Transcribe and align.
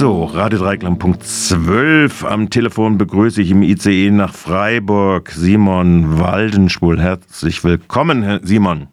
So, 0.00 0.24
Radio 0.24 0.60
Dreiklang.Punkt 0.60 1.22
12. 1.22 2.24
Am 2.24 2.48
Telefon 2.48 2.96
begrüße 2.96 3.42
ich 3.42 3.50
im 3.50 3.62
ICE 3.62 4.10
nach 4.10 4.32
Freiburg 4.32 5.28
Simon 5.28 6.18
Waldenschwul. 6.18 6.98
Herzlich 6.98 7.62
willkommen, 7.64 8.22
Herr 8.22 8.40
Simon. 8.42 8.88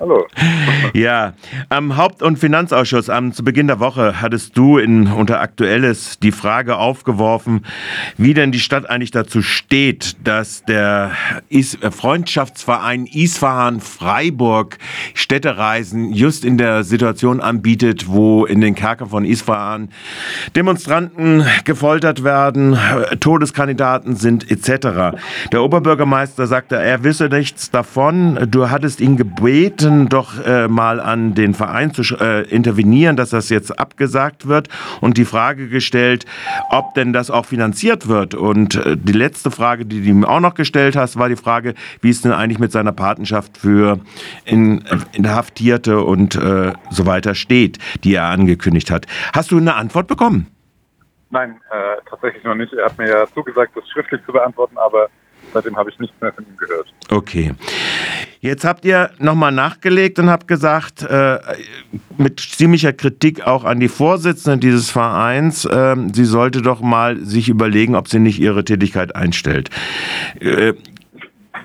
Hallo. 0.00 0.26
Ja, 0.94 1.34
am 1.68 1.96
Haupt- 1.96 2.22
und 2.22 2.38
Finanzausschuss 2.38 3.10
am 3.10 3.32
zu 3.32 3.44
Beginn 3.44 3.68
der 3.68 3.78
Woche 3.78 4.20
hattest 4.20 4.56
du 4.56 4.78
in 4.78 5.06
unter 5.06 5.40
Aktuelles 5.40 6.18
die 6.18 6.32
Frage 6.32 6.78
aufgeworfen, 6.78 7.64
wie 8.16 8.34
denn 8.34 8.50
die 8.50 8.58
Stadt 8.58 8.88
eigentlich 8.90 9.12
dazu 9.12 9.40
steht, 9.40 10.16
dass 10.24 10.64
der 10.64 11.12
Is 11.48 11.78
Freundschaftsverein 11.90 13.06
Isfahan 13.06 13.80
Freiburg 13.80 14.78
Städtereisen 15.14 16.12
just 16.12 16.44
in 16.44 16.58
der 16.58 16.82
Situation 16.82 17.40
anbietet, 17.40 18.08
wo 18.08 18.46
in 18.46 18.60
den 18.60 18.74
Kerker 18.74 19.06
von 19.06 19.24
Isfahan 19.24 19.90
Demonstranten 20.56 21.44
gefoltert 21.64 22.24
werden, 22.24 22.76
Todeskandidaten 23.20 24.16
sind 24.16 24.50
etc. 24.50 25.16
Der 25.52 25.62
Oberbürgermeister 25.62 26.46
sagte, 26.46 26.76
er 26.76 27.04
wisse 27.04 27.28
nichts 27.28 27.70
davon. 27.70 28.48
Du 28.50 28.70
hattest 28.70 29.00
ihn 29.00 29.16
gebeten, 29.16 29.89
bitten, 29.90 30.08
doch 30.08 30.44
äh, 30.44 30.68
mal 30.68 31.00
an 31.00 31.34
den 31.34 31.54
Verein 31.54 31.92
zu 31.92 32.02
äh, 32.16 32.42
intervenieren, 32.48 33.16
dass 33.16 33.30
das 33.30 33.48
jetzt 33.48 33.78
abgesagt 33.78 34.46
wird 34.46 34.68
und 35.00 35.16
die 35.16 35.24
Frage 35.24 35.68
gestellt, 35.68 36.26
ob 36.70 36.94
denn 36.94 37.12
das 37.12 37.30
auch 37.30 37.46
finanziert 37.46 38.08
wird. 38.08 38.34
Und 38.34 38.76
äh, 38.76 38.96
die 38.96 39.12
letzte 39.12 39.50
Frage, 39.50 39.84
die 39.84 40.02
du 40.02 40.08
ihm 40.08 40.24
auch 40.24 40.40
noch 40.40 40.54
gestellt 40.54 40.96
hast, 40.96 41.18
war 41.18 41.28
die 41.28 41.36
Frage, 41.36 41.74
wie 42.00 42.10
es 42.10 42.22
denn 42.22 42.32
eigentlich 42.32 42.58
mit 42.58 42.72
seiner 42.72 42.92
Patenschaft 42.92 43.58
für 43.58 44.00
in, 44.44 44.84
Inhaftierte 45.12 46.00
und 46.00 46.36
äh, 46.36 46.72
so 46.90 47.06
weiter 47.06 47.34
steht, 47.34 47.78
die 48.04 48.14
er 48.14 48.24
angekündigt 48.24 48.90
hat. 48.90 49.06
Hast 49.32 49.50
du 49.50 49.58
eine 49.58 49.74
Antwort 49.74 50.06
bekommen? 50.06 50.46
Nein, 51.30 51.60
äh, 51.70 51.96
tatsächlich 52.08 52.42
noch 52.44 52.54
nicht. 52.54 52.72
Er 52.72 52.86
hat 52.86 52.98
mir 52.98 53.08
ja 53.08 53.26
zugesagt, 53.34 53.76
das 53.76 53.88
schriftlich 53.88 54.20
zu 54.26 54.32
beantworten, 54.32 54.76
aber 54.78 55.08
seitdem 55.52 55.76
habe 55.76 55.90
ich 55.90 55.98
nichts 55.98 56.20
mehr 56.20 56.32
von 56.32 56.44
ihm 56.44 56.56
gehört. 56.56 56.92
Okay. 57.10 57.54
Jetzt 58.42 58.64
habt 58.64 58.86
ihr 58.86 59.10
nochmal 59.18 59.52
nachgelegt 59.52 60.18
und 60.18 60.30
habt 60.30 60.48
gesagt, 60.48 61.02
äh, 61.02 61.38
mit 62.16 62.40
ziemlicher 62.40 62.94
Kritik 62.94 63.46
auch 63.46 63.64
an 63.64 63.80
die 63.80 63.88
Vorsitzende 63.88 64.56
dieses 64.58 64.90
Vereins, 64.90 65.66
äh, 65.66 65.94
sie 66.14 66.24
sollte 66.24 66.62
doch 66.62 66.80
mal 66.80 67.18
sich 67.18 67.50
überlegen, 67.50 67.94
ob 67.94 68.08
sie 68.08 68.18
nicht 68.18 68.40
ihre 68.40 68.64
Tätigkeit 68.64 69.14
einstellt. 69.14 69.68
Äh, 70.40 70.72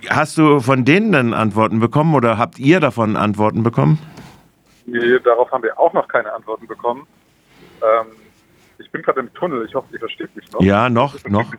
hast 0.09 0.37
du 0.37 0.59
von 0.59 0.83
denen 0.83 1.13
dann 1.13 1.33
Antworten 1.33 1.79
bekommen 1.79 2.13
oder 2.13 2.37
habt 2.37 2.59
ihr 2.59 2.81
davon 2.81 3.15
Antworten 3.15 3.63
bekommen? 3.63 3.97
Nee, 4.85 5.19
darauf 5.23 5.49
haben 5.53 5.63
wir 5.63 5.79
auch 5.79 5.93
noch 5.93 6.09
keine 6.09 6.33
Antworten 6.33 6.67
bekommen. 6.67 7.07
Ähm, 7.81 8.07
ich 8.79 8.91
bin 8.91 9.01
gerade 9.01 9.21
im 9.21 9.33
Tunnel, 9.33 9.65
ich 9.65 9.73
hoffe, 9.73 9.87
ihr 9.93 9.99
versteht 9.99 10.35
mich 10.35 10.51
noch. 10.51 10.61
Ja, 10.61 10.89
noch, 10.89 11.15
noch. 11.29 11.49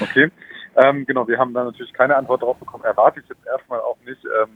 Okay. 0.00 0.30
Ähm, 0.78 1.04
genau, 1.06 1.26
wir 1.26 1.38
haben 1.38 1.52
da 1.54 1.64
natürlich 1.64 1.92
keine 1.92 2.16
Antwort 2.16 2.42
drauf 2.42 2.56
bekommen. 2.56 2.84
Erwarte 2.84 3.18
ich 3.18 3.28
jetzt 3.28 3.44
erstmal 3.44 3.80
auch 3.80 3.96
nicht, 4.06 4.24
ähm, 4.24 4.50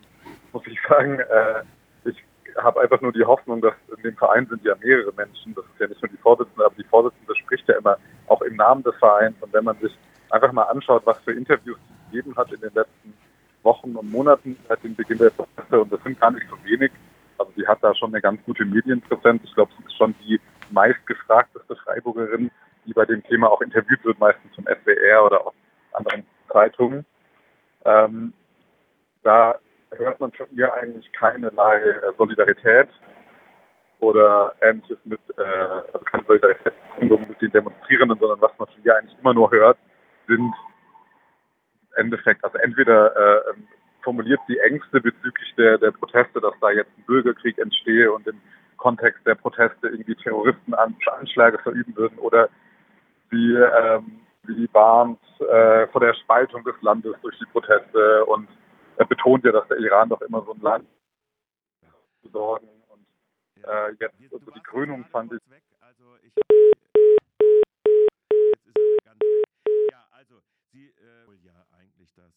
muss 0.52 0.62
ich 0.66 0.78
sagen. 0.88 1.18
Äh, 1.18 1.64
ich 2.04 2.16
habe 2.56 2.80
einfach 2.80 3.00
nur 3.00 3.12
die 3.12 3.24
Hoffnung, 3.24 3.60
dass 3.60 3.74
in 3.96 4.02
dem 4.04 4.16
Verein 4.16 4.46
sind 4.46 4.64
ja 4.64 4.76
mehrere 4.80 5.12
Menschen. 5.14 5.52
Das 5.54 5.64
ist 5.64 5.80
ja 5.80 5.88
nicht 5.88 6.00
nur 6.00 6.10
die 6.10 6.16
Vorsitzende, 6.18 6.64
aber 6.64 6.74
die 6.76 6.84
Vorsitzende 6.84 7.34
spricht 7.34 7.66
ja 7.68 7.76
immer 7.76 7.96
auch 8.28 8.40
im 8.42 8.54
Namen 8.54 8.84
des 8.84 8.94
Vereins. 8.96 9.34
Und 9.40 9.52
wenn 9.52 9.64
man 9.64 9.76
sich 9.80 9.98
einfach 10.30 10.52
mal 10.52 10.62
anschaut, 10.64 11.02
was 11.06 11.18
für 11.20 11.32
Interviews 11.32 11.78
sie 11.88 12.16
gegeben 12.16 12.36
hat 12.36 12.52
in 12.52 12.60
den 12.60 12.72
letzten 12.72 13.14
Wochen 13.64 13.96
und 13.96 14.12
Monaten 14.12 14.56
seit 14.68 14.84
dem 14.84 14.94
Beginn 14.94 15.18
der 15.18 15.30
Prozesse, 15.30 15.80
und 15.80 15.92
das 15.92 16.02
sind 16.04 16.20
gar 16.20 16.30
nicht 16.30 16.46
so 16.48 16.56
wenig, 16.62 16.92
also 17.36 17.50
sie 17.56 17.66
hat 17.66 17.78
da 17.82 17.92
schon 17.96 18.10
eine 18.10 18.20
ganz 18.20 18.40
gute 18.44 18.64
Medienpräsenz. 18.64 19.42
Ich 19.42 19.54
glaube, 19.54 19.72
sie 19.76 19.84
ist 19.84 19.96
schon 19.96 20.14
die 20.24 20.40
meistgefragteste 20.70 21.74
Freiburgerin, 21.74 22.52
die 22.86 22.92
bei 22.92 23.06
dem 23.06 23.24
Thema 23.24 23.50
auch 23.50 23.60
interviewt 23.60 24.04
wird, 24.04 24.20
meistens 24.20 24.52
zum 24.54 24.64
SWR 24.64 25.24
oder 25.24 25.46
auch 25.46 25.54
anderen 25.94 26.26
Zeitungen. 26.50 27.04
Ähm, 27.84 28.32
da 29.22 29.58
hört 29.90 30.20
man 30.20 30.32
von 30.32 30.46
ihr 30.52 30.72
eigentlich 30.74 31.10
keinerlei 31.12 31.78
äh, 31.80 32.12
Solidarität 32.16 32.88
oder 34.00 34.54
ähnliches 34.60 34.98
mit, 35.04 35.20
äh, 35.38 35.42
also 35.42 36.04
keine 36.04 36.24
Solidarität 36.24 36.72
mit 37.00 37.40
den 37.40 37.52
Demonstrierenden, 37.52 38.18
sondern 38.18 38.40
was 38.40 38.52
man 38.58 38.68
von 38.68 38.84
ihr 38.84 38.96
eigentlich 38.96 39.18
immer 39.20 39.34
nur 39.34 39.50
hört, 39.50 39.78
sind 40.26 40.52
im 41.90 41.96
Endeffekt, 41.96 42.42
also 42.44 42.58
entweder 42.58 43.14
äh, 43.16 43.50
ähm, 43.50 43.68
formuliert 44.02 44.40
sie 44.48 44.58
Ängste 44.58 45.00
bezüglich 45.00 45.54
der, 45.56 45.78
der 45.78 45.92
Proteste, 45.92 46.40
dass 46.40 46.54
da 46.60 46.70
jetzt 46.70 46.90
ein 46.98 47.04
Bürgerkrieg 47.04 47.58
entstehe 47.58 48.10
und 48.10 48.26
im 48.26 48.40
Kontext 48.76 49.24
der 49.26 49.36
Proteste 49.36 49.88
irgendwie 49.88 50.16
Terroristen 50.16 50.74
Anschläge 50.74 51.58
verüben 51.58 51.94
würden 51.96 52.18
oder 52.18 52.48
sie 53.30 53.54
ähm, 53.54 54.20
wie 54.46 54.68
warnt 54.72 55.20
äh, 55.40 55.88
vor 55.88 56.00
der 56.00 56.14
Spaltung 56.14 56.62
des 56.64 56.80
Landes 56.82 57.14
durch 57.22 57.36
die 57.38 57.46
Proteste 57.46 58.24
und 58.26 58.48
er 58.96 59.06
betont 59.06 59.44
ja, 59.44 59.52
dass 59.52 59.66
der 59.68 59.78
Iran 59.78 60.08
doch 60.08 60.20
immer 60.22 60.42
so 60.44 60.52
ein 60.52 60.60
Land 60.60 60.88
besorgen 62.22 62.68
und 62.88 63.06
äh, 63.64 63.92
jetzt 64.00 64.16
also 64.32 64.50
die 64.50 64.62
Krönung 64.62 65.04
fand 65.06 65.32
ich. 65.32 65.38
Also 65.80 66.16
ich 66.22 66.34
jetzt 66.36 66.50
ist 68.66 68.76
er 68.76 68.96
ganz 69.04 69.20
weg. 69.20 69.44
Ja, 69.90 70.04
also 70.10 70.40
sie 70.72 70.88
äh, 70.88 71.34
ja 71.44 71.64
eigentlich 71.78 72.12
das 72.14 72.32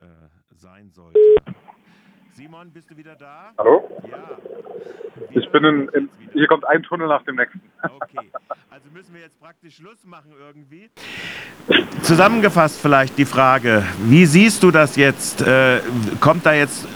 äh, 0.00 0.04
äh, 0.04 0.28
sein 0.50 0.90
sollte. 0.90 1.18
Simon, 2.32 2.72
bist 2.72 2.90
du 2.90 2.96
wieder 2.96 3.14
da? 3.16 3.52
Hallo? 3.58 3.90
Ja. 4.08 4.38
Ich 5.30 5.50
bin 5.50 5.64
in, 5.64 5.88
in, 5.88 6.08
hier 6.32 6.46
kommt 6.46 6.64
ein 6.64 6.82
Tunnel 6.82 7.08
nach 7.08 7.24
dem 7.24 7.36
nächsten. 7.36 7.60
Okay. 7.82 8.29
Wir 9.20 9.26
jetzt 9.26 9.38
praktisch 9.38 9.76
Schluss 9.76 9.98
machen 10.06 10.32
irgendwie. 10.40 10.88
Zusammengefasst 12.00 12.78
vielleicht 12.80 13.18
die 13.18 13.26
Frage, 13.26 13.84
wie 14.06 14.24
siehst 14.24 14.62
du 14.62 14.70
das 14.70 14.96
jetzt? 14.96 15.42
Äh, 15.42 15.80
kommt 16.20 16.46
da 16.46 16.54
jetzt 16.54 16.86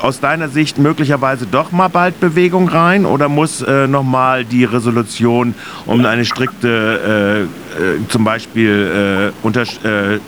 aus 0.00 0.20
deiner 0.20 0.48
Sicht 0.48 0.78
möglicherweise 0.78 1.44
doch 1.44 1.72
mal 1.72 1.88
bald 1.88 2.20
Bewegung 2.20 2.68
rein 2.68 3.04
oder 3.04 3.28
muss 3.28 3.62
äh, 3.62 3.88
nochmal 3.88 4.44
die 4.44 4.62
Resolution 4.62 5.56
um 5.84 6.06
eine 6.06 6.24
strikte, 6.24 7.48
äh, 7.76 7.82
äh, 7.82 8.06
zum 8.06 8.22
Beispiel 8.22 9.32
äh, 9.34 9.44
unter, 9.44 9.62
äh, 9.62 10.20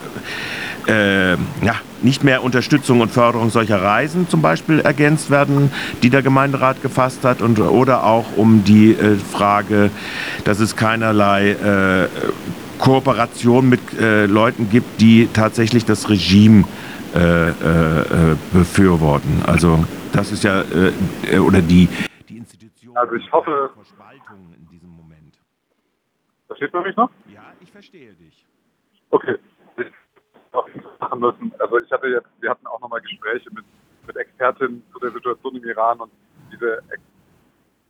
ja, 1.62 1.76
nicht 2.04 2.22
mehr 2.22 2.44
Unterstützung 2.44 3.00
und 3.00 3.10
Förderung 3.10 3.50
solcher 3.50 3.82
Reisen 3.82 4.28
zum 4.28 4.42
Beispiel 4.42 4.80
ergänzt 4.80 5.30
werden, 5.30 5.72
die 6.02 6.10
der 6.10 6.22
Gemeinderat 6.22 6.82
gefasst 6.82 7.24
hat, 7.24 7.42
und, 7.42 7.58
oder 7.58 8.04
auch 8.04 8.36
um 8.36 8.62
die 8.64 8.92
äh, 8.92 9.16
Frage, 9.16 9.90
dass 10.44 10.60
es 10.60 10.76
keinerlei 10.76 11.50
äh, 11.50 12.08
Kooperation 12.78 13.68
mit 13.68 13.80
äh, 13.98 14.26
Leuten 14.26 14.68
gibt, 14.68 15.00
die 15.00 15.28
tatsächlich 15.32 15.84
das 15.84 16.10
Regime 16.10 16.64
äh, 17.14 17.48
äh, 17.48 17.54
befürworten. 18.52 19.42
Also 19.46 19.84
das 20.12 20.30
ist 20.30 20.44
ja, 20.44 20.62
oder 21.40 21.60
die, 21.60 21.88
die 22.28 22.36
Institution 22.36 22.96
also 22.96 23.14
ich 23.14 23.32
hoffe, 23.32 23.70
vor 23.74 23.84
Spaltung 23.84 24.54
in 24.56 24.68
diesem 24.70 24.90
Moment. 24.90 25.34
Versteht 26.46 26.72
man 26.72 26.84
mich 26.84 26.96
noch? 26.96 27.10
Ja, 27.32 27.42
ich 27.60 27.70
verstehe 27.70 28.12
dich. 28.12 28.44
Okay 29.10 29.36
machen 31.00 31.20
müssen. 31.20 31.52
Also 31.58 31.78
ich 31.78 31.90
hatte 31.90 32.06
jetzt, 32.08 32.28
wir 32.40 32.50
hatten 32.50 32.66
auch 32.66 32.80
nochmal 32.80 33.00
Gespräche 33.00 33.50
mit, 33.52 33.64
mit 34.06 34.16
Expertinnen 34.16 34.82
zu 34.92 34.98
der 35.00 35.10
Situation 35.10 35.56
im 35.56 35.64
Iran 35.64 36.00
und 36.00 36.12
diese 36.52 36.82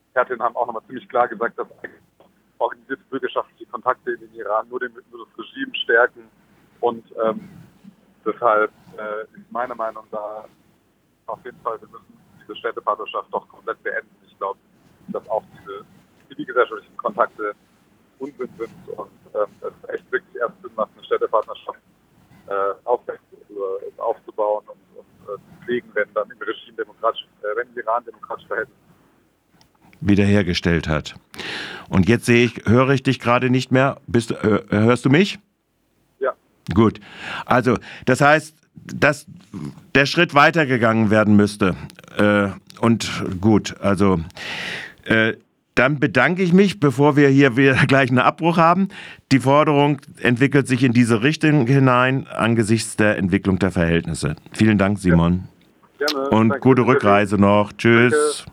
Expertinnen 0.07 0.43
haben 0.43 0.57
auch 0.57 0.67
nochmal 0.67 0.83
ziemlich 0.87 1.09
klar 1.09 1.29
gesagt, 1.29 1.59
dass 1.59 1.67
organisierte 2.59 3.03
bürgerschaftliche 3.11 3.67
Kontakte 3.67 4.13
in 4.13 4.21
den 4.21 4.35
Iran 4.35 4.69
nur, 4.69 4.81
den, 4.81 4.93
nur 5.11 5.27
das 5.27 5.39
Regime 5.39 5.75
stärken 5.75 6.29
und 6.81 7.05
ähm, 7.25 7.49
deshalb 8.25 8.71
äh, 8.97 9.23
ist 9.39 9.51
meine 9.51 9.75
Meinung 9.75 10.05
da 10.11 10.45
auf 11.27 11.45
jeden 11.45 11.61
Fall, 11.61 11.81
wir 11.81 11.89
müssen 11.89 12.19
diese 12.43 12.57
Städtepartnerschaft 12.57 13.33
doch 13.33 13.49
komplett 13.49 13.83
beenden. 13.83 14.15
Ich 14.27 14.37
glaube, 14.39 14.59
dass 15.09 15.27
auch 15.29 15.43
diese 15.59 15.85
zivilgesellschaftlichen 16.29 16.97
Kontakte 16.97 17.55
Unsinn 18.19 18.51
sind 18.59 18.99
und 18.99 19.11
ähm, 19.35 19.49
es 19.61 19.89
echt 19.89 20.13
wirklich 20.13 20.37
erst 20.37 20.61
Sinn 20.63 20.71
macht, 20.77 20.91
eine 20.95 21.05
Städtepartnerschaft 21.05 21.79
äh, 22.49 22.71
äh, 23.55 24.01
aufzubauen 24.01 24.65
und, 24.67 24.99
und 24.99 25.07
äh, 25.23 25.37
zu 25.37 25.65
pflegen, 25.65 25.89
wenn 25.95 26.09
dann 26.15 26.31
im 26.31 26.39
Regime 26.39 26.77
demokratisch, 26.77 27.27
äh, 27.43 27.57
wenn 27.57 27.69
Iran 27.77 28.05
demokratische 28.05 28.49
Verhältnisse 28.49 28.81
wiederhergestellt 30.01 30.87
hat. 30.87 31.15
Und 31.89 32.09
jetzt 32.09 32.27
sehe 32.27 32.45
ich, 32.45 32.67
höre 32.67 32.91
ich 32.91 33.03
dich 33.03 33.21
gerade 33.21 33.49
nicht 33.49 33.73
mehr. 33.73 34.01
Bist, 34.07 34.35
hörst 34.43 35.05
du 35.07 35.09
mich? 35.09 35.39
Ja. 36.21 36.35
Gut. 36.75 37.01
Also, 37.47 37.79
das 38.05 38.21
heißt, 38.21 38.55
dass 38.75 39.27
der 39.95 40.05
Schritt 40.05 40.35
weitergegangen 40.35 41.11
werden 41.11 41.37
müsste. 41.37 41.77
Äh, 42.19 42.49
und 42.81 43.11
gut, 43.41 43.81
also 43.81 44.21
äh, 45.05 45.35
dann 45.75 45.99
bedanke 45.99 46.43
ich 46.43 46.53
mich, 46.53 46.81
bevor 46.81 47.17
wir 47.17 47.29
hier 47.29 47.57
wieder 47.57 47.75
gleich 47.87 48.11
einen 48.11 48.19
Abbruch 48.19 48.57
haben. 48.57 48.89
Die 49.33 49.41
Forderung 49.41 50.01
entwickelt 50.21 50.69
sich 50.69 50.83
in 50.85 50.93
diese 50.93 51.23
Richtung 51.23 51.67
hinein 51.67 52.27
angesichts 52.27 52.97
der 52.97 53.19
Entwicklung 53.19 53.59
der 53.59 53.71
Verhältnisse. 53.71 54.37
Vielen 54.53 54.79
Dank, 54.79 54.99
Simon. 54.99 55.49
Gerne. 55.99 56.29
Und 56.31 56.49
Danke. 56.51 56.61
gute 56.61 56.83
Rückreise 56.87 57.37
noch. 57.37 57.73
Tschüss. 57.73 58.13
Danke. 58.13 58.53